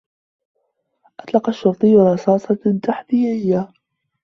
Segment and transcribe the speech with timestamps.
[1.19, 3.71] أطلق الشرطي رصاصة تحذيرية.